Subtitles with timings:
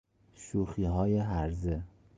[0.35, 1.81] شوخیهای هرزه